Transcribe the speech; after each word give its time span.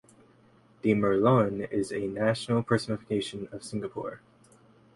The 0.81 0.93
Merlion 0.95 1.69
is 1.71 1.89
the 1.89 2.07
national 2.07 2.63
personification 2.63 3.47
of 3.51 3.63
Singapore. 3.63 4.19